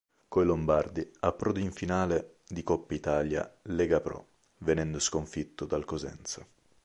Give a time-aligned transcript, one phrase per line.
[0.27, 4.27] Coi lombardi, approda in finale di Coppa Italia Lega Pro,
[4.57, 6.43] venendo sconfitto dal Cosenza.